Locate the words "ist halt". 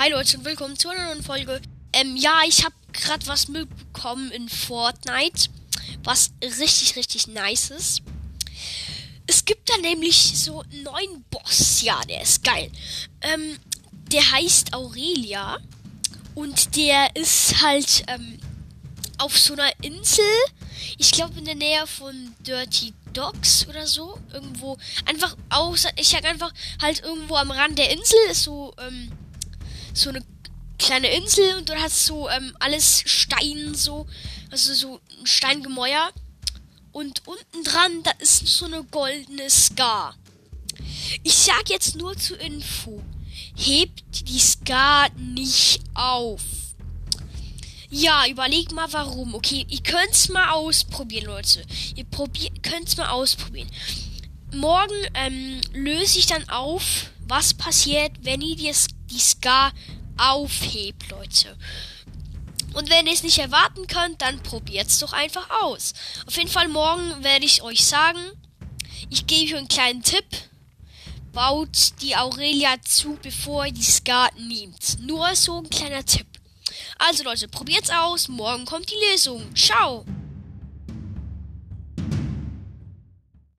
17.16-18.04